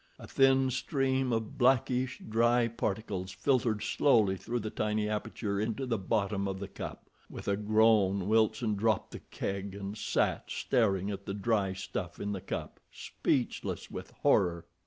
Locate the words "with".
7.29-7.47, 13.91-14.09